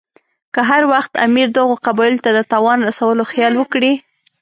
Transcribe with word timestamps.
که 0.53 0.61
هر 0.69 0.83
وخت 0.93 1.11
امیر 1.25 1.47
دغو 1.57 1.75
قبایلو 1.85 2.23
ته 2.25 2.31
د 2.37 2.39
تاوان 2.51 2.79
رسولو 2.87 3.23
خیال 3.31 3.53
وکړي. 3.57 3.93